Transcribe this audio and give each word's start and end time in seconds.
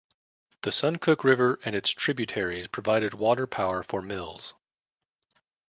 The 0.63 0.71
Suncook 0.71 1.23
River 1.23 1.59
and 1.63 1.75
its 1.75 1.91
tributaries 1.91 2.65
provided 2.67 3.13
water 3.13 3.45
power 3.45 3.83
for 3.83 4.01
mills. 4.01 4.55